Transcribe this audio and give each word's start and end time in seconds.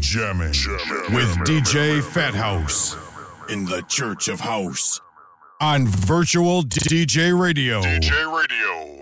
Jamming, 0.00 0.52
jamming, 0.52 1.14
with 1.14 1.28
DJ 1.38 2.00
Phathouse 2.00 2.96
in 3.50 3.64
the 3.64 3.82
Church 3.88 4.28
of 4.28 4.38
House 4.38 5.00
on 5.60 5.86
Virtual 5.88 6.62
DJ 6.62 7.38
Radio. 7.38 7.82
DJ 7.82 8.10
Radio. 8.10 8.97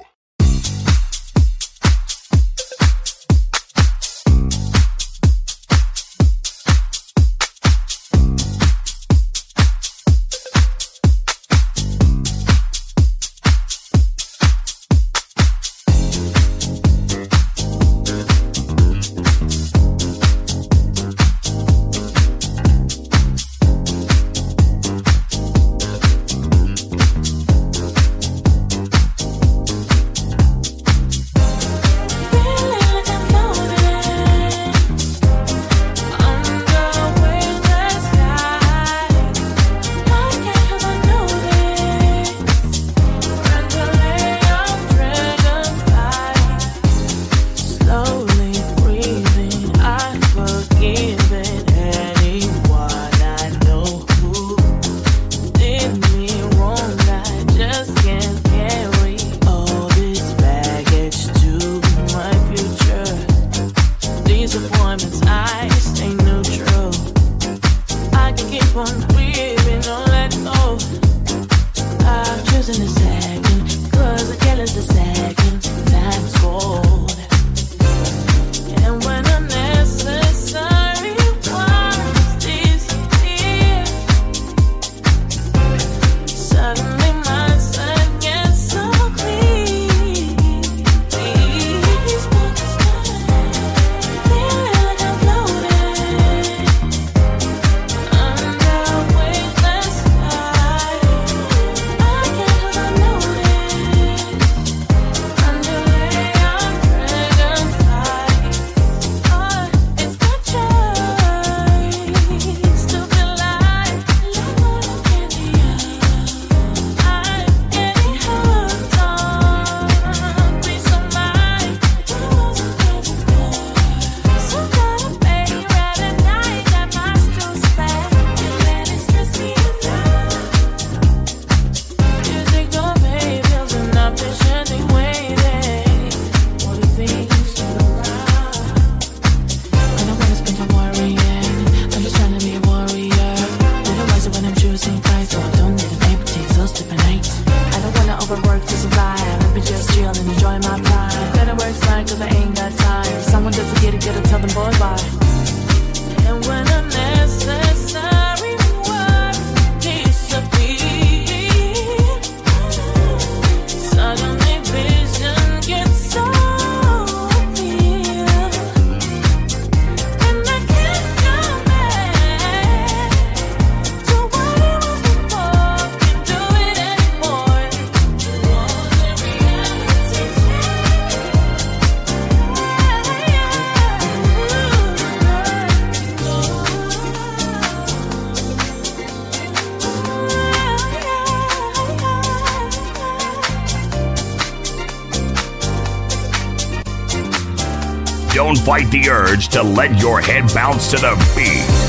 Urge 199.09 199.49
to 199.49 199.63
let 199.63 200.01
your 200.01 200.21
head 200.21 200.53
bounce 200.55 200.91
to 200.91 200.97
the 200.97 201.15
beat. 201.37 201.86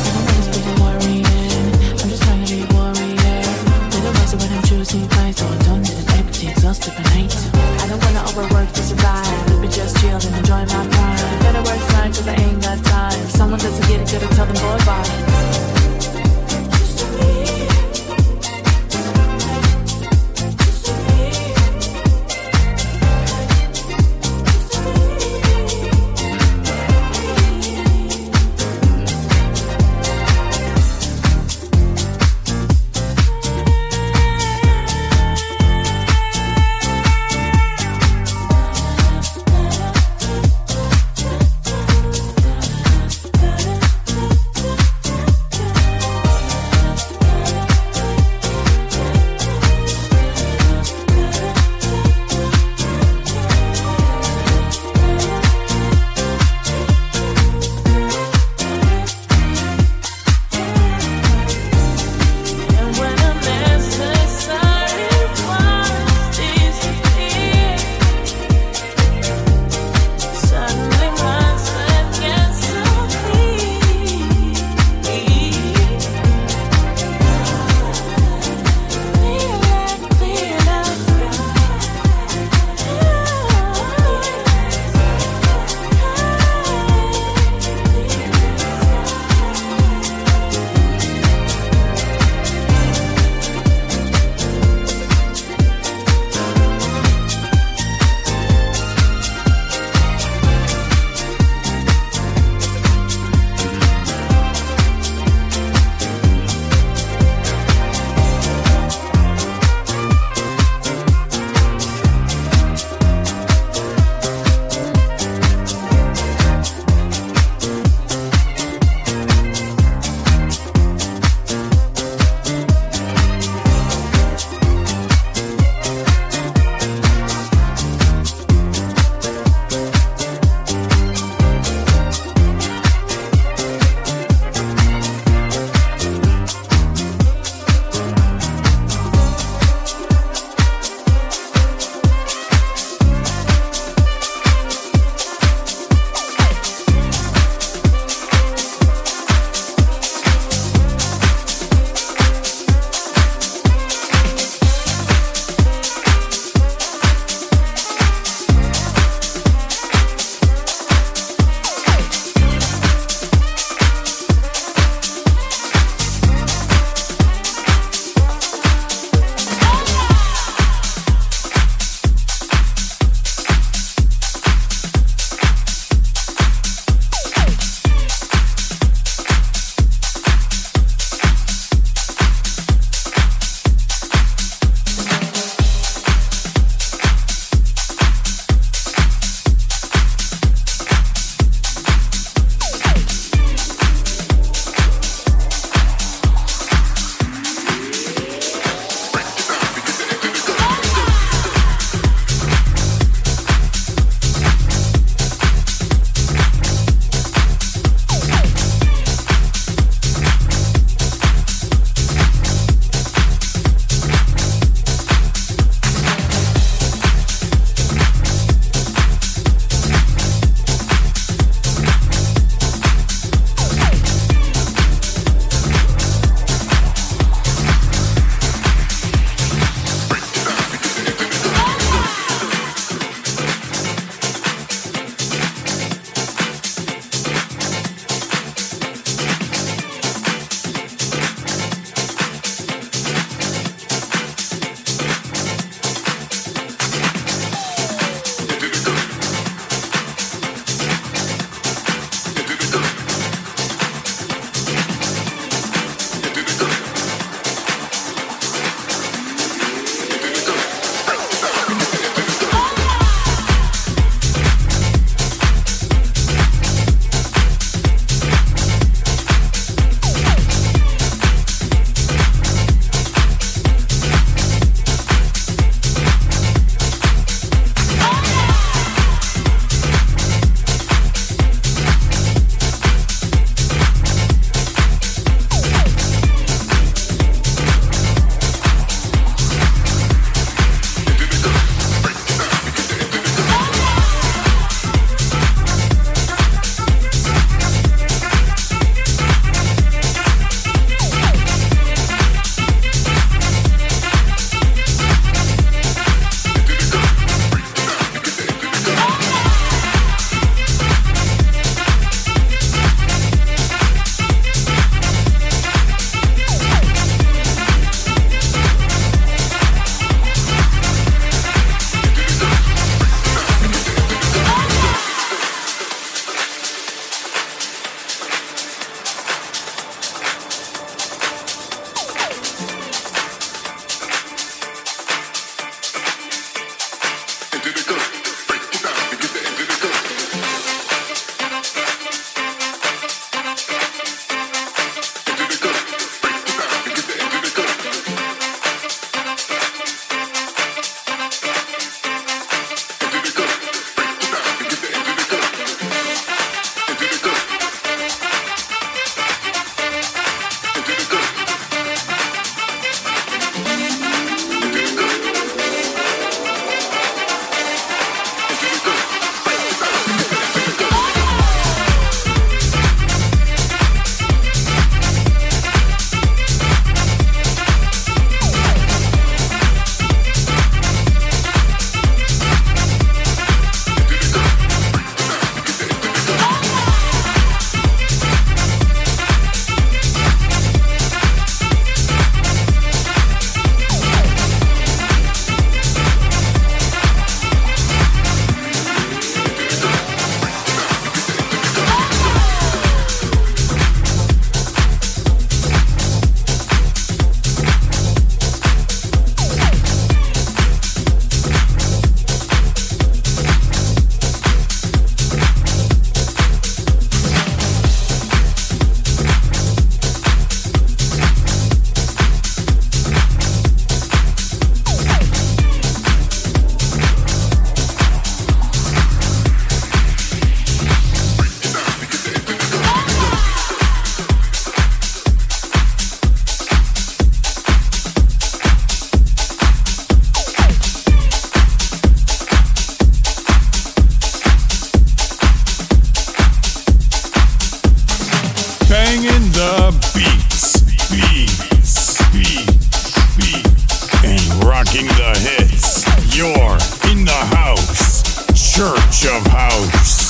Church 458.97 459.27
of 459.27 459.45
House. 459.47 460.26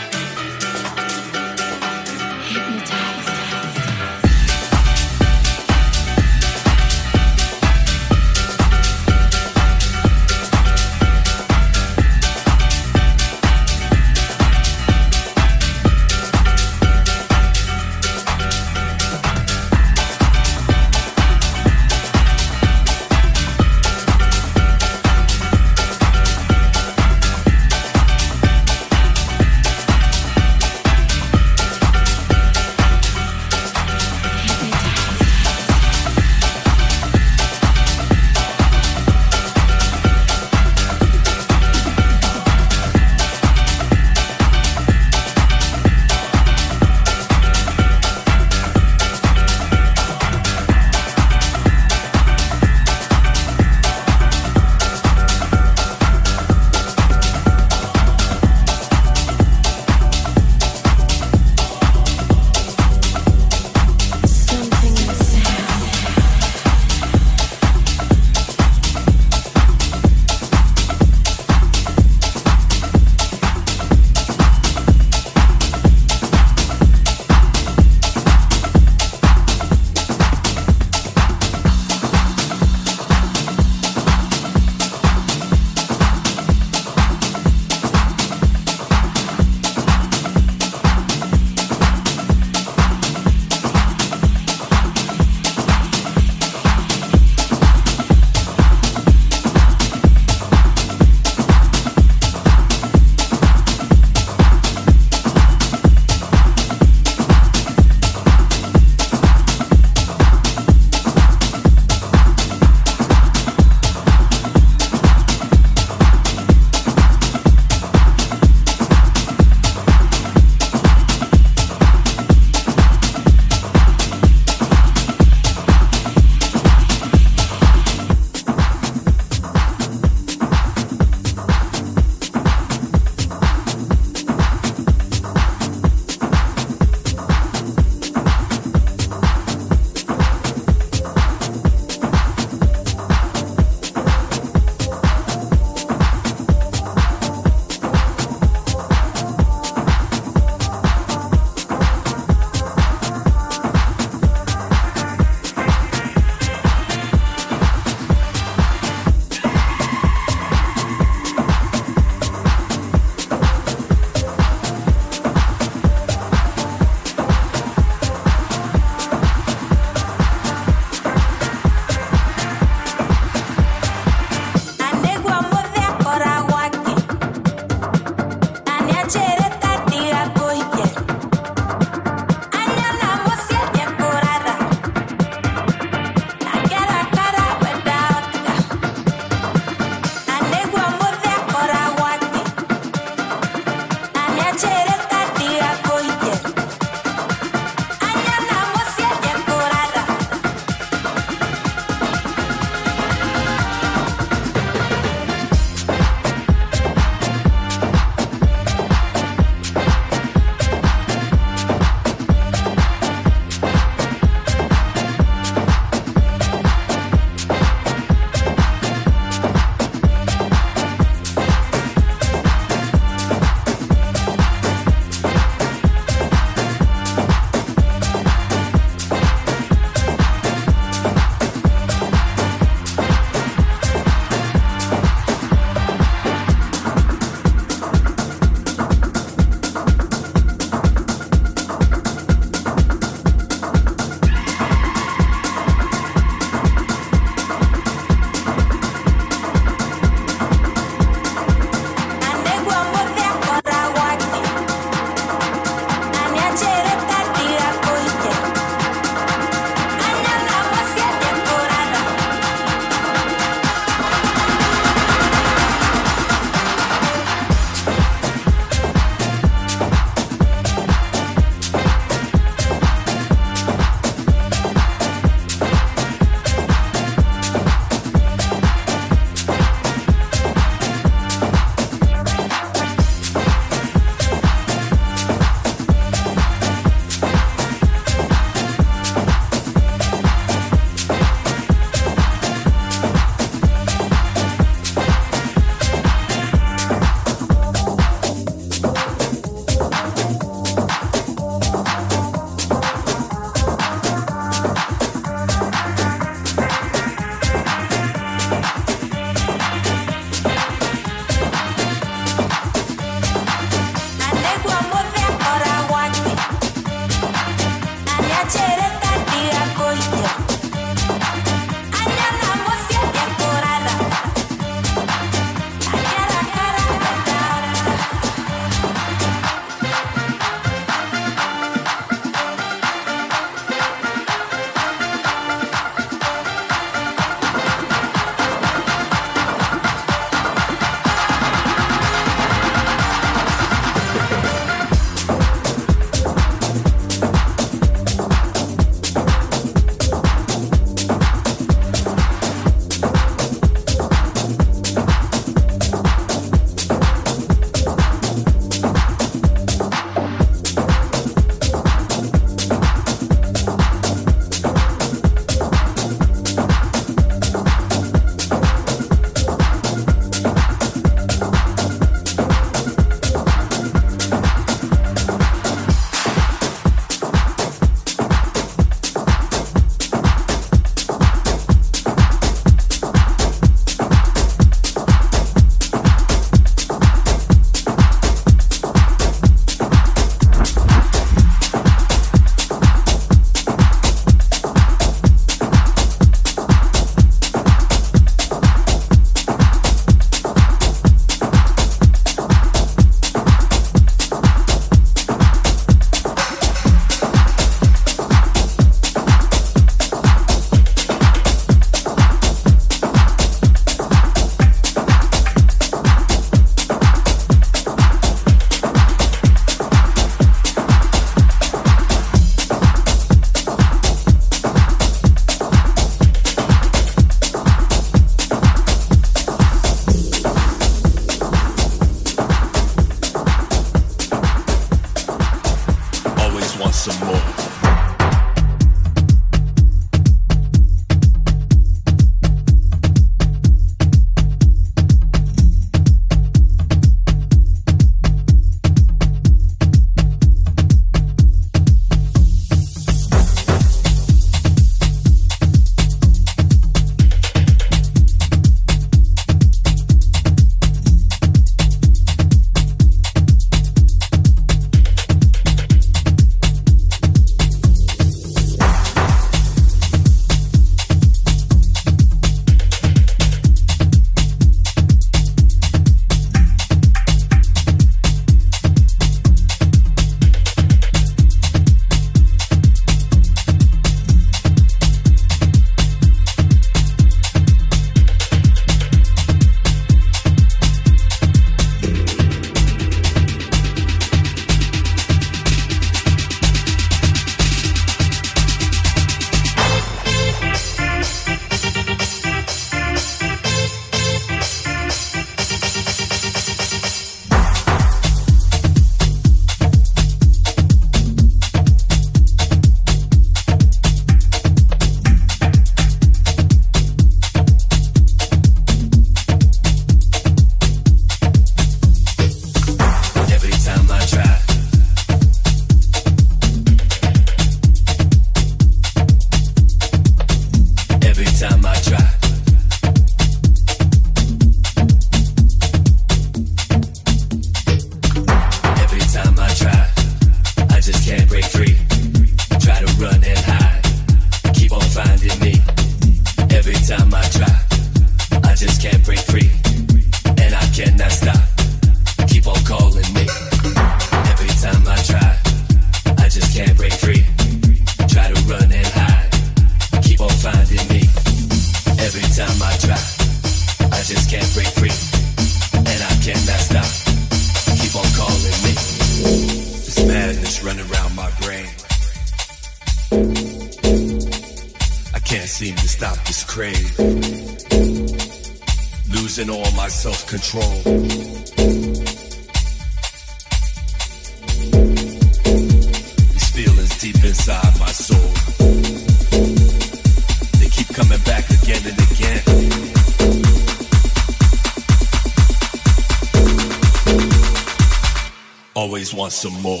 Some 599.61 599.79
more. 599.83 600.00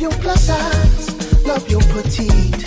you 0.00 0.08
plus 0.20 0.46
size, 0.46 1.46
love 1.46 1.68
your 1.68 1.82
petite, 1.92 2.66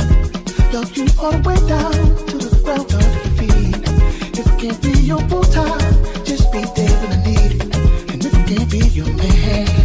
love 0.71 0.95
you 0.95 1.07
all 1.19 1.31
the 1.31 1.41
way 1.47 1.55
down 1.67 1.91
to 2.27 2.37
the 2.37 2.61
ground 2.63 2.93
of 2.93 3.01
your 3.01 3.33
feet. 3.37 4.37
If 4.37 4.45
it 4.45 4.59
can't 4.59 4.81
be 4.81 5.01
your 5.01 5.19
full 5.29 5.43
time, 5.43 6.03
just 6.23 6.51
be 6.51 6.61
there 6.75 6.95
when 7.01 7.11
I 7.11 7.23
need 7.25 7.51
it. 7.55 8.11
And 8.11 8.23
if 8.23 8.33
it 8.33 8.47
can't 8.47 8.69
be 8.69 8.87
your 8.89 9.11
man. 9.15 9.82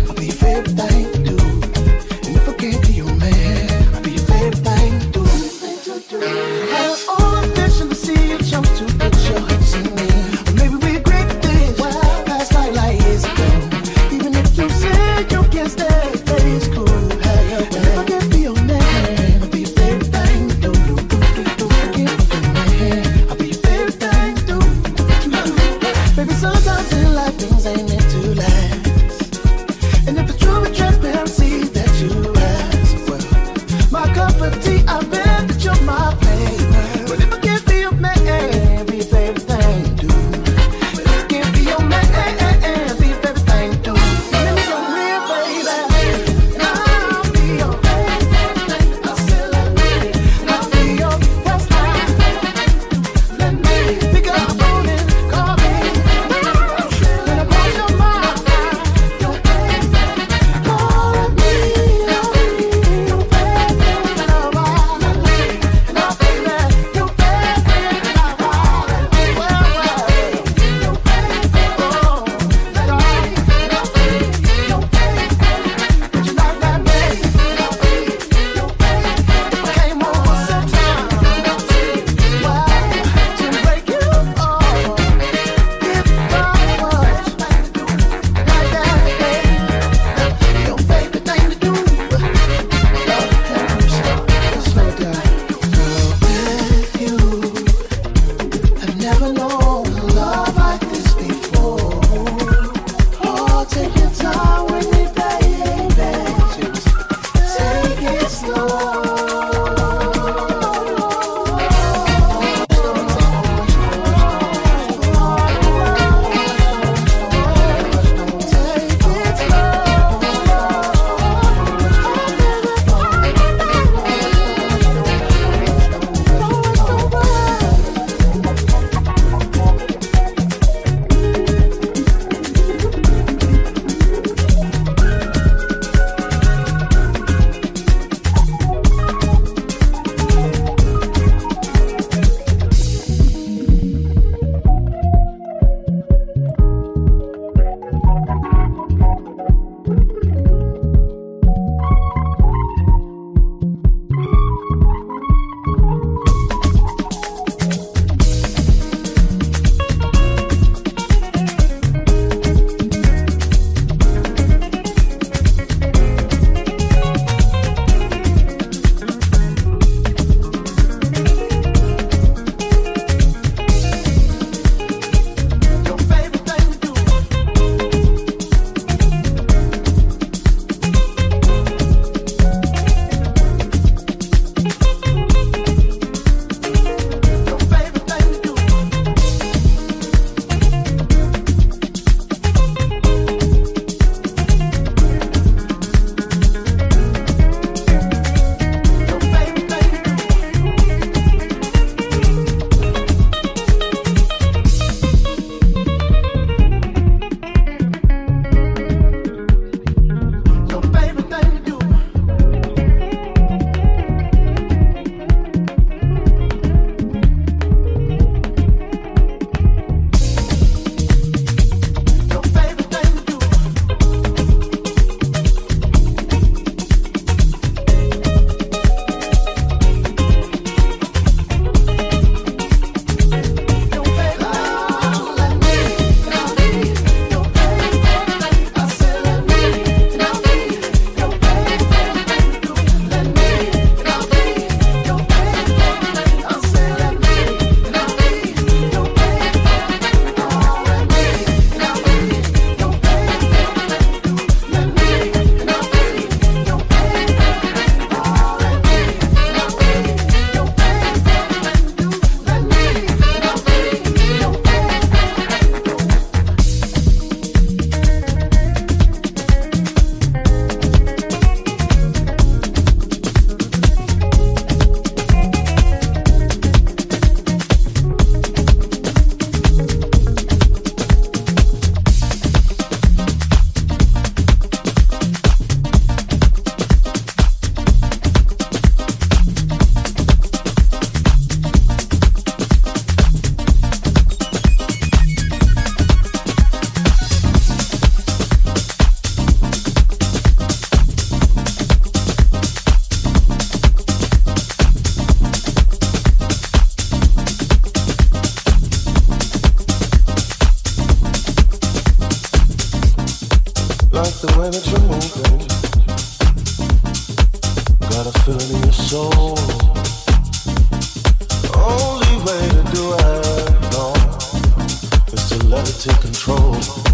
To 325.98 326.08
take 326.08 326.20
control. 326.20 327.07